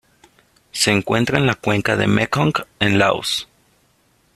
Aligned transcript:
Se 0.71 0.89
encuentra 0.89 1.37
en 1.37 1.45
la 1.45 1.53
cuenca 1.53 1.95
del 1.95 2.07
Mekong 2.07 2.53
en 2.79 2.97
Laos. 2.97 3.47